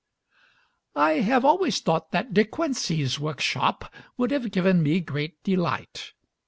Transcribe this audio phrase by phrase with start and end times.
[0.95, 6.13] I have always thought that De Quincey's workshop would have given me great delight.